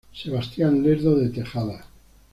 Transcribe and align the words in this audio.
Sebastián 0.15 0.81
Lerdo 0.81 1.15
de 1.15 1.29
Tejada. 1.29 1.85